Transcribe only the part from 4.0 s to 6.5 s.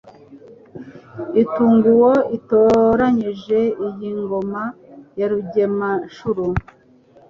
ngoma ya Rugema-nshuro,